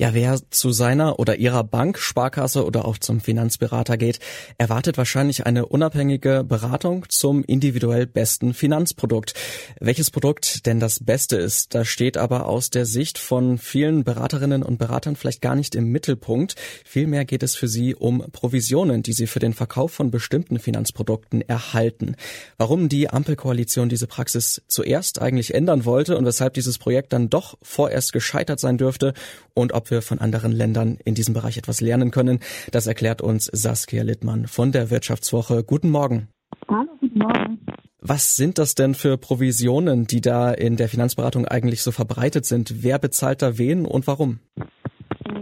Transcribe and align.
Ja, 0.00 0.14
wer 0.14 0.40
zu 0.48 0.72
seiner 0.72 1.18
oder 1.18 1.36
ihrer 1.36 1.62
Bank, 1.62 1.98
Sparkasse 1.98 2.64
oder 2.64 2.86
auch 2.86 2.96
zum 2.96 3.20
Finanzberater 3.20 3.98
geht, 3.98 4.18
erwartet 4.56 4.96
wahrscheinlich 4.96 5.44
eine 5.44 5.66
unabhängige 5.66 6.42
Beratung 6.42 7.04
zum 7.10 7.44
individuell 7.44 8.06
besten 8.06 8.54
Finanzprodukt. 8.54 9.34
Welches 9.78 10.10
Produkt 10.10 10.64
denn 10.64 10.80
das 10.80 11.04
Beste 11.04 11.36
ist, 11.36 11.74
da 11.74 11.84
steht 11.84 12.16
aber 12.16 12.46
aus 12.46 12.70
der 12.70 12.86
Sicht 12.86 13.18
von 13.18 13.58
vielen 13.58 14.02
Beraterinnen 14.02 14.62
und 14.62 14.78
Beratern 14.78 15.16
vielleicht 15.16 15.42
gar 15.42 15.54
nicht 15.54 15.74
im 15.74 15.88
Mittelpunkt. 15.88 16.54
Vielmehr 16.82 17.26
geht 17.26 17.42
es 17.42 17.54
für 17.54 17.68
sie 17.68 17.94
um 17.94 18.24
Provisionen, 18.32 19.02
die 19.02 19.12
sie 19.12 19.26
für 19.26 19.38
den 19.38 19.52
Verkauf 19.52 19.92
von 19.92 20.10
bestimmten 20.10 20.58
Finanzprodukten 20.58 21.46
erhalten. 21.46 22.16
Warum 22.56 22.88
die 22.88 23.10
Ampelkoalition 23.10 23.90
diese 23.90 24.06
Praxis 24.06 24.62
zuerst 24.66 25.20
eigentlich 25.20 25.52
ändern 25.52 25.84
wollte 25.84 26.16
und 26.16 26.24
weshalb 26.24 26.54
dieses 26.54 26.78
Projekt 26.78 27.12
dann 27.12 27.28
doch 27.28 27.58
vorerst 27.60 28.14
gescheitert 28.14 28.60
sein 28.60 28.78
dürfte 28.78 29.12
und 29.52 29.74
ob 29.74 29.89
wir 29.90 30.02
von 30.02 30.18
anderen 30.18 30.52
Ländern 30.52 30.98
in 31.04 31.14
diesem 31.14 31.34
Bereich 31.34 31.56
etwas 31.56 31.80
lernen 31.80 32.10
können. 32.10 32.40
Das 32.70 32.86
erklärt 32.86 33.22
uns 33.22 33.46
Saskia 33.46 34.02
Littmann 34.02 34.46
von 34.46 34.72
der 34.72 34.90
Wirtschaftswoche. 34.90 35.64
Guten 35.64 35.90
Morgen. 35.90 36.28
Hallo, 36.68 36.88
guten 37.00 37.18
Morgen. 37.18 37.58
Was 38.02 38.34
sind 38.36 38.58
das 38.58 38.74
denn 38.74 38.94
für 38.94 39.18
Provisionen, 39.18 40.06
die 40.06 40.22
da 40.22 40.52
in 40.52 40.76
der 40.76 40.88
Finanzberatung 40.88 41.46
eigentlich 41.46 41.82
so 41.82 41.92
verbreitet 41.92 42.46
sind? 42.46 42.82
Wer 42.82 42.98
bezahlt 42.98 43.42
da 43.42 43.58
wen 43.58 43.84
und 43.84 44.06
warum? 44.06 44.40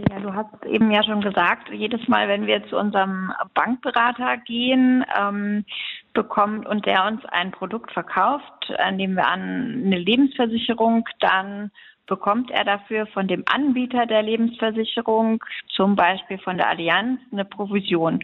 Ja, 0.09 0.19
du 0.19 0.33
hast 0.33 0.65
eben 0.65 0.91
ja 0.91 1.01
schon 1.03 1.21
gesagt, 1.21 1.69
jedes 1.71 2.05
Mal, 2.09 2.27
wenn 2.27 2.47
wir 2.47 2.67
zu 2.67 2.77
unserem 2.77 3.31
Bankberater 3.53 4.37
gehen, 4.45 5.05
ähm, 5.17 5.63
bekommt 6.13 6.67
und 6.67 6.85
der 6.85 7.05
uns 7.05 7.23
ein 7.25 7.51
Produkt 7.51 7.91
verkauft, 7.93 8.73
nehmen 8.93 9.15
wir 9.15 9.27
an 9.27 9.83
eine 9.85 9.97
Lebensversicherung, 9.97 11.05
dann 11.19 11.71
bekommt 12.09 12.51
er 12.51 12.65
dafür 12.65 13.05
von 13.07 13.27
dem 13.27 13.45
Anbieter 13.45 14.05
der 14.05 14.23
Lebensversicherung, 14.23 15.41
zum 15.69 15.95
Beispiel 15.95 16.39
von 16.39 16.57
der 16.57 16.67
Allianz, 16.67 17.21
eine 17.31 17.45
Provision. 17.45 18.19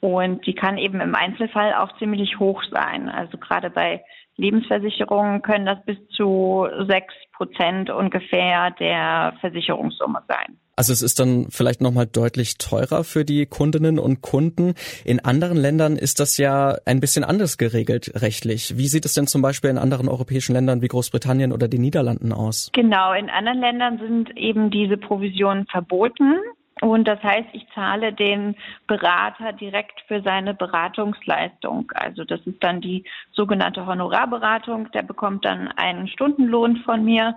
Und 0.00 0.46
die 0.46 0.54
kann 0.54 0.78
eben 0.78 1.00
im 1.00 1.14
Einzelfall 1.14 1.74
auch 1.74 1.98
ziemlich 1.98 2.38
hoch 2.38 2.62
sein. 2.70 3.08
Also 3.08 3.36
gerade 3.36 3.68
bei 3.68 4.02
Lebensversicherungen 4.36 5.42
können 5.42 5.66
das 5.66 5.84
bis 5.84 5.98
zu 6.10 6.68
sechs 6.86 7.12
Prozent 7.32 7.90
ungefähr 7.90 8.70
der 8.70 9.34
Versicherungssumme 9.40 10.22
sein. 10.28 10.56
Also 10.78 10.92
es 10.92 11.02
ist 11.02 11.18
dann 11.18 11.46
vielleicht 11.50 11.80
nochmal 11.80 12.06
deutlich 12.06 12.56
teurer 12.56 13.02
für 13.02 13.24
die 13.24 13.46
Kundinnen 13.46 13.98
und 13.98 14.22
Kunden. 14.22 14.74
In 15.04 15.18
anderen 15.18 15.56
Ländern 15.56 15.96
ist 15.96 16.20
das 16.20 16.36
ja 16.36 16.76
ein 16.86 17.00
bisschen 17.00 17.24
anders 17.24 17.58
geregelt 17.58 18.12
rechtlich. 18.14 18.78
Wie 18.78 18.86
sieht 18.86 19.04
es 19.04 19.14
denn 19.14 19.26
zum 19.26 19.42
Beispiel 19.42 19.70
in 19.70 19.78
anderen 19.78 20.08
europäischen 20.08 20.52
Ländern 20.52 20.80
wie 20.80 20.86
Großbritannien 20.86 21.50
oder 21.52 21.66
den 21.66 21.80
Niederlanden 21.80 22.32
aus? 22.32 22.70
Genau, 22.74 23.12
in 23.12 23.28
anderen 23.28 23.58
Ländern 23.58 23.98
sind 23.98 24.36
eben 24.36 24.70
diese 24.70 24.96
Provisionen 24.96 25.66
verboten. 25.66 26.36
Und 26.80 27.08
das 27.08 27.20
heißt, 27.24 27.48
ich 27.54 27.66
zahle 27.74 28.12
den 28.12 28.54
Berater 28.86 29.52
direkt 29.54 30.00
für 30.06 30.22
seine 30.22 30.54
Beratungsleistung. 30.54 31.90
Also 31.96 32.22
das 32.22 32.38
ist 32.46 32.62
dann 32.62 32.80
die 32.80 33.02
sogenannte 33.32 33.84
Honorarberatung. 33.84 34.92
Der 34.92 35.02
bekommt 35.02 35.44
dann 35.44 35.66
einen 35.76 36.06
Stundenlohn 36.06 36.76
von 36.84 37.04
mir 37.04 37.34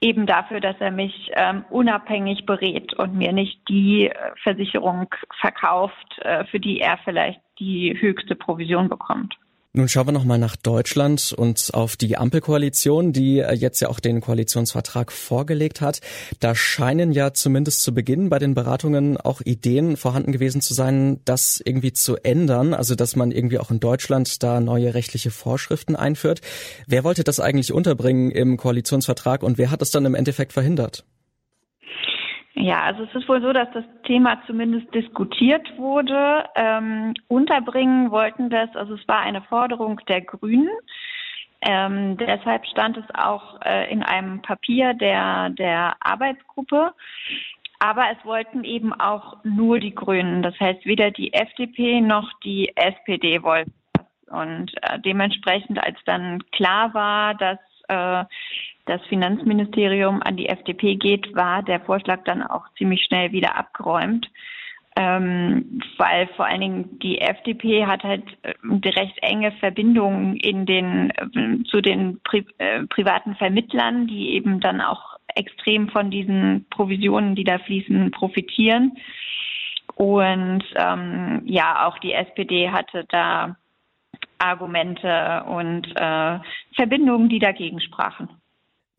eben 0.00 0.26
dafür, 0.26 0.60
dass 0.60 0.76
er 0.80 0.90
mich 0.90 1.30
ähm, 1.34 1.64
unabhängig 1.70 2.46
berät 2.46 2.94
und 2.94 3.14
mir 3.14 3.32
nicht 3.32 3.60
die 3.68 4.06
äh, 4.06 4.14
Versicherung 4.42 5.14
verkauft, 5.40 6.18
äh, 6.22 6.44
für 6.46 6.58
die 6.58 6.80
er 6.80 6.98
vielleicht 7.04 7.40
die 7.58 7.96
höchste 8.00 8.34
Provision 8.34 8.88
bekommt. 8.88 9.36
Nun 9.72 9.88
schauen 9.88 10.08
wir 10.08 10.12
nochmal 10.12 10.38
nach 10.38 10.56
Deutschland 10.56 11.32
und 11.32 11.70
auf 11.74 11.94
die 11.94 12.18
Ampelkoalition, 12.18 13.12
die 13.12 13.38
äh, 13.38 13.54
jetzt 13.54 13.78
ja 13.78 13.88
auch 13.88 14.00
den 14.00 14.20
Koalitionsvertrag 14.20 15.12
vorgelegt 15.12 15.80
hat. 15.80 16.00
Da 16.40 16.56
scheinen 16.56 17.12
ja 17.12 17.34
zumindest 17.34 17.82
zu 17.82 17.94
Beginn 17.94 18.30
bei 18.30 18.40
den 18.40 18.54
Beratungen 18.54 19.16
auch 19.16 19.40
Ideen 19.42 19.96
vorhanden 19.96 20.32
gewesen 20.32 20.60
zu 20.60 20.74
sein, 20.74 21.20
das 21.24 21.62
irgendwie 21.64 21.92
zu 21.92 22.16
ändern, 22.16 22.74
also 22.74 22.96
dass 22.96 23.14
man 23.14 23.30
irgendwie 23.30 23.60
auch 23.60 23.70
in 23.70 23.78
Deutschland 23.78 24.42
da 24.42 24.58
neue 24.58 24.92
rechtliche 24.92 25.30
Vorschriften 25.30 25.94
einführt. 25.94 26.40
Wer 26.88 27.04
wollte 27.04 27.22
das 27.22 27.38
eigentlich 27.38 27.72
unterbringen 27.72 28.32
im 28.32 28.56
Koalitionsvertrag 28.56 29.44
und 29.44 29.56
wer 29.56 29.70
hat 29.70 29.82
es 29.82 29.92
dann 29.92 30.04
im 30.04 30.16
Endeffekt 30.16 30.52
verhindert? 30.52 31.04
Ja, 32.60 32.82
also 32.82 33.04
es 33.04 33.14
ist 33.14 33.28
wohl 33.28 33.40
so, 33.40 33.52
dass 33.52 33.68
das 33.72 33.84
Thema 34.04 34.42
zumindest 34.46 34.94
diskutiert 34.94 35.66
wurde. 35.78 36.44
Ähm, 36.54 37.14
unterbringen 37.28 38.10
wollten 38.10 38.50
das, 38.50 38.68
also 38.76 38.94
es 38.94 39.08
war 39.08 39.20
eine 39.20 39.40
Forderung 39.42 40.00
der 40.08 40.20
Grünen. 40.20 40.68
Ähm, 41.62 42.16
deshalb 42.18 42.66
stand 42.66 42.98
es 42.98 43.04
auch 43.14 43.60
äh, 43.62 43.90
in 43.90 44.02
einem 44.02 44.42
Papier 44.42 44.92
der, 44.94 45.50
der 45.50 45.96
Arbeitsgruppe. 46.00 46.92
Aber 47.78 48.04
es 48.10 48.22
wollten 48.26 48.64
eben 48.64 48.92
auch 48.92 49.42
nur 49.42 49.78
die 49.78 49.94
Grünen. 49.94 50.42
Das 50.42 50.58
heißt, 50.60 50.84
weder 50.84 51.10
die 51.10 51.32
FDP 51.32 52.02
noch 52.02 52.30
die 52.44 52.76
SPD 52.76 53.42
wollten 53.42 53.72
das. 53.94 54.06
Und 54.28 54.72
äh, 54.82 54.98
dementsprechend, 55.00 55.82
als 55.82 55.98
dann 56.04 56.42
klar 56.50 56.92
war, 56.94 57.34
dass 57.34 57.58
äh, 57.88 58.24
das 58.90 59.00
Finanzministerium 59.06 60.20
an 60.22 60.36
die 60.36 60.48
FDP 60.48 60.96
geht, 60.96 61.34
war 61.34 61.62
der 61.62 61.80
Vorschlag 61.80 62.24
dann 62.24 62.42
auch 62.42 62.64
ziemlich 62.76 63.04
schnell 63.04 63.32
wieder 63.32 63.56
abgeräumt. 63.56 64.28
Ähm, 64.96 65.80
weil 65.98 66.26
vor 66.34 66.46
allen 66.46 66.60
Dingen 66.60 66.98
die 66.98 67.20
FDP 67.20 67.86
hat 67.86 68.02
halt 68.02 68.24
äh, 68.42 68.88
recht 68.88 69.16
enge 69.22 69.52
Verbindungen 69.52 70.34
in 70.36 70.66
den 70.66 71.10
äh, 71.10 71.62
zu 71.70 71.80
den 71.80 72.20
Pri 72.24 72.44
äh, 72.58 72.82
privaten 72.86 73.36
Vermittlern, 73.36 74.08
die 74.08 74.30
eben 74.30 74.58
dann 74.58 74.80
auch 74.80 75.16
extrem 75.36 75.88
von 75.90 76.10
diesen 76.10 76.66
Provisionen, 76.70 77.36
die 77.36 77.44
da 77.44 77.58
fließen, 77.60 78.10
profitieren. 78.10 78.96
Und 79.94 80.64
ähm, 80.74 81.42
ja, 81.44 81.86
auch 81.86 81.98
die 81.98 82.12
SPD 82.12 82.70
hatte 82.70 83.04
da 83.08 83.56
Argumente 84.38 85.44
und 85.46 85.86
äh, 85.94 86.38
Verbindungen, 86.74 87.28
die 87.28 87.38
dagegen 87.38 87.80
sprachen. 87.80 88.28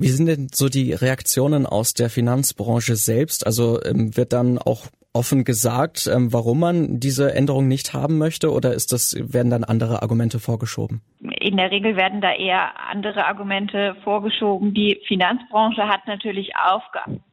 Wie 0.02 0.10
sind 0.10 0.26
denn 0.26 0.48
so 0.52 0.68
die 0.68 0.94
Reaktionen 0.94 1.68
aus 1.68 1.94
der 1.94 2.10
Finanzbranche 2.10 2.96
selbst? 2.96 3.46
Also 3.46 3.80
ähm, 3.84 4.18
wird 4.18 4.34
dann 4.34 4.58
auch 4.58 4.88
offen 5.14 5.44
gesagt, 5.44 6.10
ähm, 6.12 6.34
warum 6.34 6.60
man 6.60 7.00
diese 7.00 7.36
Änderung 7.36 7.68
nicht 7.68 7.94
haben 7.94 8.18
möchte 8.18 8.52
oder 8.52 8.74
ist 8.74 8.94
das, 8.94 9.16
werden 9.20 9.52
dann 9.52 9.64
andere 9.64 10.02
Argumente 10.02 10.40
vorgeschoben? 10.40 11.02
In 11.40 11.58
der 11.58 11.70
Regel 11.70 11.96
werden 11.98 12.20
da 12.20 12.34
eher 12.34 12.72
andere 12.90 13.26
Argumente 13.26 13.96
vorgeschoben. 14.04 14.74
Die 14.74 15.00
Finanzbranche 15.08 15.84
hat 15.88 16.08
natürlich 16.08 16.50
Aufgaben. 16.56 17.24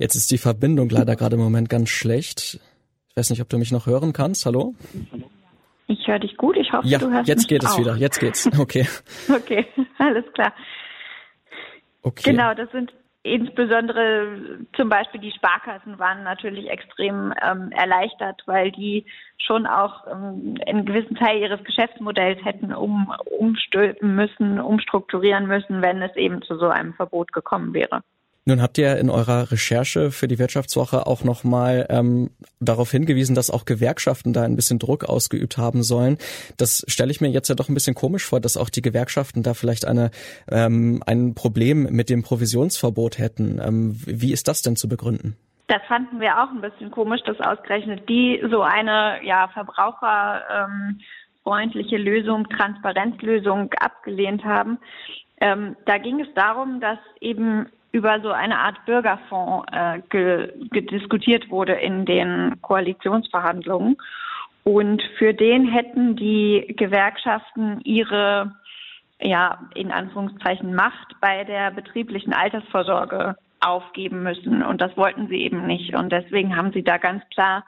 Jetzt 0.00 0.16
ist 0.16 0.32
die 0.32 0.38
Verbindung 0.38 0.88
leider 0.88 1.14
gerade 1.14 1.36
im 1.36 1.42
Moment 1.42 1.68
ganz 1.68 1.88
schlecht. 1.90 2.58
Ich 3.10 3.16
weiß 3.16 3.30
nicht, 3.30 3.42
ob 3.42 3.48
du 3.48 3.58
mich 3.58 3.70
noch 3.70 3.86
hören 3.86 4.12
kannst. 4.12 4.44
Hallo? 4.44 4.74
Ich 5.86 6.06
höre 6.06 6.18
dich 6.18 6.36
gut. 6.36 6.56
Ich 6.56 6.72
hoffe, 6.72 6.88
ja, 6.88 6.98
du 6.98 7.10
hörst 7.10 7.28
jetzt 7.28 7.40
mich 7.40 7.48
geht 7.48 7.64
auch. 7.64 7.70
es 7.70 7.78
wieder. 7.78 7.96
Jetzt 7.96 8.18
geht's. 8.18 8.48
Okay. 8.58 8.86
okay, 9.28 9.66
alles 9.98 10.24
klar. 10.32 10.52
Okay. 12.02 12.30
Genau, 12.30 12.54
das 12.54 12.70
sind 12.70 12.92
insbesondere 13.24 14.58
zum 14.76 14.90
Beispiel 14.90 15.20
die 15.20 15.32
Sparkassen 15.32 15.98
waren 15.98 16.22
natürlich 16.24 16.68
extrem 16.68 17.32
ähm, 17.42 17.72
erleichtert, 17.72 18.42
weil 18.44 18.70
die 18.70 19.06
schon 19.38 19.66
auch 19.66 20.06
ähm, 20.06 20.58
einen 20.66 20.84
gewissen 20.84 21.16
Teil 21.16 21.40
ihres 21.40 21.64
Geschäftsmodells 21.64 22.44
hätten 22.44 22.74
um, 22.74 23.10
umstülpen 23.38 24.14
müssen, 24.14 24.60
umstrukturieren 24.60 25.46
müssen, 25.46 25.80
wenn 25.80 26.02
es 26.02 26.14
eben 26.16 26.42
zu 26.42 26.58
so 26.58 26.68
einem 26.68 26.92
Verbot 26.92 27.32
gekommen 27.32 27.72
wäre. 27.72 28.02
Nun 28.46 28.60
habt 28.60 28.76
ihr 28.76 28.98
in 28.98 29.08
eurer 29.08 29.50
Recherche 29.50 30.10
für 30.10 30.28
die 30.28 30.38
Wirtschaftswoche 30.38 31.06
auch 31.06 31.24
nochmal 31.24 31.86
ähm, 31.88 32.28
darauf 32.60 32.90
hingewiesen, 32.90 33.34
dass 33.34 33.50
auch 33.50 33.64
Gewerkschaften 33.64 34.34
da 34.34 34.42
ein 34.42 34.54
bisschen 34.54 34.78
Druck 34.78 35.04
ausgeübt 35.04 35.56
haben 35.56 35.82
sollen. 35.82 36.18
Das 36.58 36.84
stelle 36.86 37.10
ich 37.10 37.22
mir 37.22 37.30
jetzt 37.30 37.48
ja 37.48 37.54
doch 37.54 37.70
ein 37.70 37.74
bisschen 37.74 37.94
komisch 37.94 38.26
vor, 38.26 38.40
dass 38.40 38.58
auch 38.58 38.68
die 38.68 38.82
Gewerkschaften 38.82 39.42
da 39.42 39.54
vielleicht 39.54 39.86
eine, 39.86 40.10
ähm, 40.50 41.02
ein 41.06 41.34
Problem 41.34 41.84
mit 41.84 42.10
dem 42.10 42.22
Provisionsverbot 42.22 43.18
hätten. 43.18 43.62
Ähm, 43.64 43.98
wie 44.04 44.34
ist 44.34 44.46
das 44.46 44.60
denn 44.60 44.76
zu 44.76 44.90
begründen? 44.90 45.38
Das 45.68 45.80
fanden 45.88 46.20
wir 46.20 46.42
auch 46.42 46.50
ein 46.50 46.60
bisschen 46.60 46.90
komisch, 46.90 47.22
dass 47.24 47.40
ausgerechnet 47.40 48.06
die 48.10 48.42
so 48.50 48.60
eine 48.60 49.24
ja, 49.24 49.48
verbraucherfreundliche 49.54 51.96
Lösung, 51.96 52.46
Transparenzlösung 52.50 53.72
abgelehnt 53.72 54.44
haben. 54.44 54.76
Ähm, 55.40 55.76
da 55.86 55.96
ging 55.96 56.20
es 56.20 56.28
darum, 56.34 56.80
dass 56.80 56.98
eben 57.22 57.70
über 57.94 58.20
so 58.20 58.32
eine 58.32 58.58
Art 58.58 58.84
Bürgerfonds 58.86 59.66
äh, 59.70 60.00
diskutiert 60.90 61.48
wurde 61.48 61.74
in 61.74 62.04
den 62.04 62.60
Koalitionsverhandlungen. 62.60 63.96
Und 64.64 65.00
für 65.16 65.32
den 65.32 65.64
hätten 65.68 66.16
die 66.16 66.74
Gewerkschaften 66.76 67.80
ihre, 67.84 68.56
ja, 69.20 69.60
in 69.76 69.92
Anführungszeichen 69.92 70.74
Macht 70.74 71.14
bei 71.20 71.44
der 71.44 71.70
betrieblichen 71.70 72.32
Altersvorsorge 72.32 73.36
aufgeben 73.60 74.24
müssen. 74.24 74.64
Und 74.64 74.80
das 74.80 74.96
wollten 74.96 75.28
sie 75.28 75.42
eben 75.42 75.64
nicht. 75.64 75.94
Und 75.94 76.10
deswegen 76.10 76.56
haben 76.56 76.72
sie 76.72 76.82
da 76.82 76.98
ganz 76.98 77.22
klar 77.32 77.64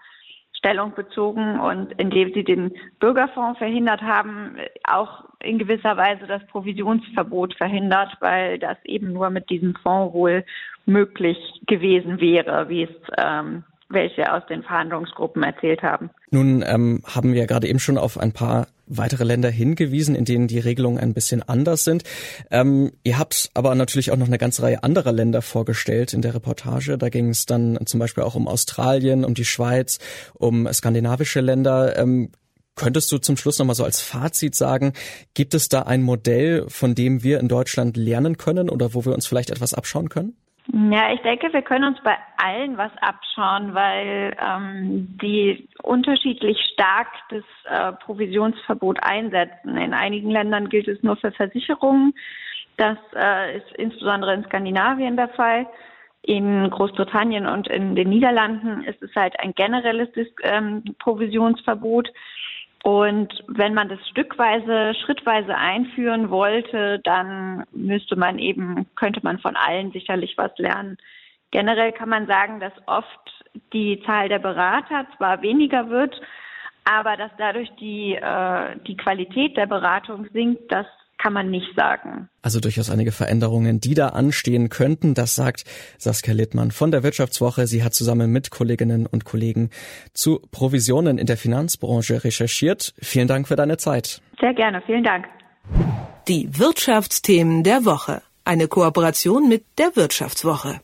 Stellung 0.58 0.94
bezogen 0.94 1.61
und 1.61 1.93
indem 2.00 2.32
sie 2.32 2.44
den 2.44 2.73
Bürgerfonds 2.99 3.58
verhindert 3.58 4.03
haben, 4.03 4.56
auch 4.85 5.25
in 5.41 5.58
gewisser 5.58 5.97
Weise 5.97 6.26
das 6.26 6.47
Provisionsverbot 6.47 7.55
verhindert, 7.55 8.17
weil 8.20 8.58
das 8.58 8.76
eben 8.85 9.12
nur 9.12 9.31
mit 9.31 9.50
diesem 9.50 9.75
Fonds 9.76 10.14
wohl 10.14 10.44
möglich 10.87 11.38
gewesen 11.67 12.20
wäre, 12.20 12.69
wie 12.69 12.85
es 12.85 12.91
ähm, 13.19 13.64
welche 13.88 14.33
aus 14.33 14.43
den 14.49 14.62
Verhandlungsgruppen 14.62 15.43
erzählt 15.43 15.83
haben. 15.83 16.11
Nun 16.31 16.65
ähm, 16.67 17.03
haben 17.05 17.33
wir 17.35 17.47
gerade 17.47 17.69
eben 17.69 17.79
schon 17.79 17.99
auf 17.99 18.19
ein 18.19 18.33
paar 18.33 18.67
weitere 18.87 19.25
Länder 19.25 19.50
hingewiesen, 19.50 20.15
in 20.15 20.25
denen 20.25 20.49
die 20.49 20.59
Regelungen 20.59 20.99
ein 20.99 21.15
bisschen 21.15 21.43
anders 21.43 21.85
sind. 21.85 22.05
Ähm, 22.50 22.93
ihr 23.05 23.19
habt 23.19 23.50
aber 23.55 23.75
natürlich 23.75 24.11
auch 24.11 24.17
noch 24.17 24.27
eine 24.27 24.38
ganze 24.38 24.62
Reihe 24.62 24.83
anderer 24.83 25.12
Länder 25.12 25.43
vorgestellt 25.43 26.12
in 26.12 26.23
der 26.23 26.35
Reportage. 26.35 26.99
Da 26.99 27.09
ging 27.09 27.31
es 27.31 27.47
dann 27.47 27.79
zum 27.87 28.00
Beispiel 28.00 28.25
auch 28.25 28.35
um 28.35 28.49
Australien, 28.49 29.25
um 29.25 29.35
die 29.35 29.44
Schweiz, 29.44 29.99
um 30.35 30.73
skandinavische 30.73 31.41
Länder. 31.41 31.97
Ähm, 31.97 32.31
Könntest 32.79 33.11
du 33.11 33.17
zum 33.17 33.38
Schluss 33.38 33.59
nochmal 33.59 33.75
so 33.75 33.85
als 33.85 34.03
Fazit 34.03 34.55
sagen, 34.55 34.93
gibt 35.33 35.55
es 35.55 35.71
da 35.71 35.83
ein 35.83 36.03
Modell, 36.03 36.67
von 36.69 36.94
dem 36.94 37.23
wir 37.23 37.41
in 37.41 37.49
Deutschland 37.49 37.97
lernen 37.97 38.37
können 38.37 38.69
oder 38.69 38.93
wo 38.93 39.06
wir 39.06 39.15
uns 39.15 39.27
vielleicht 39.27 39.49
etwas 39.49 39.73
abschauen 39.73 40.11
können? 40.11 40.37
Ja, 40.78 41.11
ich 41.11 41.23
denke, 41.23 41.50
wir 41.55 41.62
können 41.62 41.84
uns 41.84 42.02
bei 42.02 42.19
allen 42.37 42.76
was 42.76 42.90
abschauen, 43.00 43.75
weil 43.75 44.37
ähm, 44.38 45.17
die 45.23 45.70
unterschiedlich 45.82 46.58
stark 46.75 47.08
das 47.31 47.44
äh, 47.64 47.93
Provisionsverbot 48.05 49.02
einsetzen. 49.02 49.78
In 49.78 49.94
einigen 49.94 50.31
Ländern 50.31 50.69
gilt 50.69 50.87
es 50.87 51.02
nur 51.02 51.17
für 51.17 51.32
Versicherungen. 51.32 52.12
Das 52.76 52.99
äh, 53.14 53.56
ist 53.56 53.73
insbesondere 53.76 54.34
in 54.34 54.44
Skandinavien 54.44 55.17
der 55.17 55.31
Fall. 55.31 55.67
In 56.20 56.69
Großbritannien 56.69 57.46
und 57.46 57.69
in 57.69 57.96
den 57.96 58.11
Niederlanden 58.11 58.84
ist 58.84 59.02
es 59.02 59.14
halt 59.17 59.40
ein 59.40 59.55
generelles 59.55 60.11
ähm, 60.43 60.84
Provisionsverbot. 60.99 62.12
Und 62.87 63.43
wenn 63.49 63.75
man 63.75 63.88
das 63.88 63.99
stückweise, 64.11 64.94
schrittweise 64.94 65.56
einführen 65.56 66.31
wollte, 66.31 67.00
dann 67.00 67.65
müsste 67.73 68.15
man 68.15 68.38
eben, 68.38 68.87
könnte 68.94 69.19
man 69.25 69.41
von 69.41 69.56
allen 69.56 69.91
sicherlich 69.91 70.38
was 70.38 70.56
lernen. 70.56 70.97
Generell 71.50 71.91
kann 71.91 72.09
man 72.09 72.29
sagen, 72.29 72.61
dass 72.61 72.73
oft 72.87 73.44
die 73.73 74.00
Zahl 74.06 74.29
der 74.29 74.38
Berater 74.38 75.05
zwar 75.17 75.43
weniger 75.43 75.91
wird, 75.91 76.15
aber 76.85 77.17
dass 77.17 77.33
dadurch 77.38 77.71
die, 77.81 78.15
äh, 78.15 78.77
die 78.87 78.97
Qualität 78.97 79.56
der 79.56 79.67
Beratung 79.67 80.29
sinkt, 80.33 80.71
das 80.71 80.87
kann 81.18 81.32
man 81.32 81.50
nicht 81.50 81.74
sagen. 81.74 82.28
Also 82.42 82.60
durchaus 82.60 82.90
einige 82.90 83.12
Veränderungen, 83.12 83.80
die 83.80 83.94
da 83.94 84.08
anstehen 84.08 84.68
könnten. 84.68 85.14
Das 85.14 85.34
sagt 85.34 85.64
Saskia 85.98 86.34
Littmann 86.34 86.70
von 86.70 86.90
der 86.90 87.02
Wirtschaftswoche. 87.02 87.66
Sie 87.66 87.82
hat 87.82 87.94
zusammen 87.94 88.30
mit 88.30 88.50
Kolleginnen 88.50 89.06
und 89.06 89.24
Kollegen 89.24 89.70
zu 90.12 90.40
Provisionen 90.50 91.18
in 91.18 91.26
der 91.26 91.36
Finanzbranche 91.36 92.24
recherchiert. 92.24 92.94
Vielen 93.00 93.28
Dank 93.28 93.48
für 93.48 93.56
deine 93.56 93.76
Zeit. 93.76 94.20
Sehr 94.40 94.54
gerne. 94.54 94.82
Vielen 94.86 95.04
Dank. 95.04 95.26
Die 96.28 96.48
Wirtschaftsthemen 96.58 97.62
der 97.62 97.84
Woche. 97.84 98.22
Eine 98.44 98.68
Kooperation 98.68 99.48
mit 99.48 99.64
der 99.78 99.96
Wirtschaftswoche. 99.96 100.80